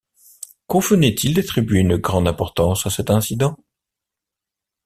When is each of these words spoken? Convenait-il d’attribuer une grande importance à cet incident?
Convenait-il 0.65 1.35
d’attribuer 1.35 1.81
une 1.81 1.97
grande 1.97 2.27
importance 2.27 2.87
à 2.87 2.89
cet 2.89 3.11
incident? 3.11 3.55